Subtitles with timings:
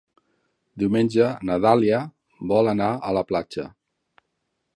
[0.83, 2.01] Diumenge na Dàlia
[2.53, 3.69] vol anar a la platja.